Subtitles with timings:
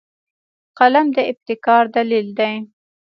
[0.77, 2.53] قلم د ابتکار دلیل دی